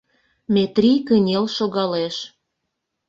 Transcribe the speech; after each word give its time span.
—Метрий 0.53 0.99
кынел 1.07 1.45
шогалеш. 1.57 2.15